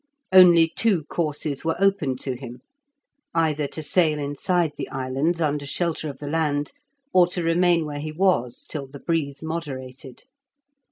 Only 0.31 0.67
two 0.75 1.03
courses 1.03 1.63
were 1.63 1.75
open 1.79 2.17
to 2.25 2.35
him: 2.35 2.61
either 3.35 3.67
to 3.67 3.83
sail 3.83 4.17
inside 4.17 4.71
the 4.75 4.89
islands 4.89 5.39
under 5.39 5.63
shelter 5.67 6.09
of 6.09 6.17
the 6.17 6.25
land, 6.25 6.71
or 7.13 7.27
to 7.27 7.43
remain 7.43 7.85
where 7.85 7.99
he 7.99 8.11
was 8.11 8.65
till 8.67 8.87
the 8.87 8.99
breeze 8.99 9.43
moderated. 9.43 10.23